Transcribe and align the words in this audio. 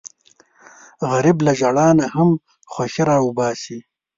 غریب 1.11 1.37
له 1.45 1.51
ژړا 1.59 1.87
نه 1.99 2.05
هم 2.15 2.29
خوښي 2.71 3.03
راوباسي 3.09 3.79